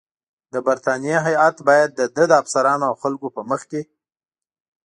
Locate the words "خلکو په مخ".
3.03-3.61